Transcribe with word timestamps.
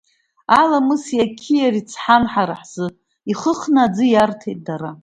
Аламыси 0.61 1.17
ақьиареи 1.25 1.87
цҳан 1.91 2.23
ҳара 2.31 2.55
ҳзы, 2.61 2.87
ихыхны 3.31 3.79
аӡы 3.85 4.05
иарҭеит 4.09 4.59
дара! 4.67 4.91